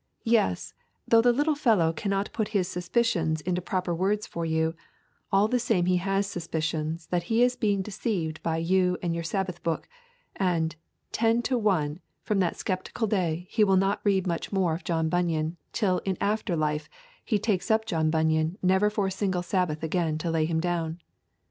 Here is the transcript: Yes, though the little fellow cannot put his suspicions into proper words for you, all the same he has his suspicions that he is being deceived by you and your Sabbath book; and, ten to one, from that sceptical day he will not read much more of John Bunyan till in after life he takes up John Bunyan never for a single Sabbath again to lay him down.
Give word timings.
Yes, 0.25 0.73
though 1.07 1.21
the 1.21 1.31
little 1.31 1.53
fellow 1.53 1.93
cannot 1.93 2.33
put 2.33 2.47
his 2.57 2.67
suspicions 2.67 3.39
into 3.41 3.61
proper 3.61 3.93
words 3.93 4.25
for 4.25 4.47
you, 4.47 4.73
all 5.31 5.47
the 5.47 5.59
same 5.59 5.85
he 5.85 5.97
has 5.97 6.25
his 6.25 6.31
suspicions 6.33 7.05
that 7.11 7.25
he 7.29 7.43
is 7.43 7.55
being 7.55 7.83
deceived 7.83 8.41
by 8.41 8.57
you 8.57 8.97
and 9.03 9.13
your 9.13 9.23
Sabbath 9.23 9.61
book; 9.61 9.87
and, 10.35 10.75
ten 11.11 11.43
to 11.43 11.55
one, 11.55 11.99
from 12.23 12.39
that 12.39 12.57
sceptical 12.57 13.05
day 13.05 13.45
he 13.51 13.63
will 13.63 13.77
not 13.77 14.01
read 14.03 14.25
much 14.25 14.51
more 14.51 14.73
of 14.73 14.83
John 14.83 15.07
Bunyan 15.07 15.57
till 15.71 15.99
in 15.99 16.17
after 16.19 16.55
life 16.55 16.89
he 17.23 17.37
takes 17.37 17.69
up 17.69 17.85
John 17.85 18.09
Bunyan 18.09 18.57
never 18.63 18.89
for 18.89 19.05
a 19.05 19.11
single 19.11 19.43
Sabbath 19.43 19.83
again 19.83 20.17
to 20.17 20.31
lay 20.31 20.45
him 20.45 20.59
down. 20.59 20.99